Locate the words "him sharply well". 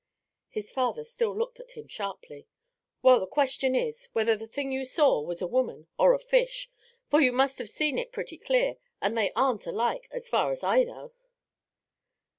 1.73-3.19